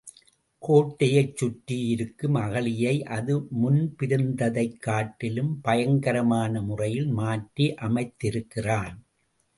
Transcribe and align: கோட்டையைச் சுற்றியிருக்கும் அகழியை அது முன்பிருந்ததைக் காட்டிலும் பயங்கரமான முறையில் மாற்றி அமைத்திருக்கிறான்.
கோட்டையைச் 0.63 1.35
சுற்றியிருக்கும் 1.37 2.35
அகழியை 2.35 3.03
அது 3.17 3.33
முன்பிருந்ததைக் 3.63 4.79
காட்டிலும் 4.79 5.61
பயங்கரமான 5.61 6.61
முறையில் 6.61 7.07
மாற்றி 7.11 7.67
அமைத்திருக்கிறான். 7.81 8.97